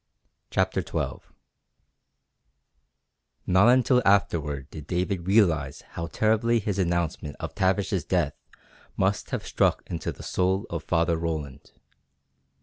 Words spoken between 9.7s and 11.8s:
into the soul of Father Roland.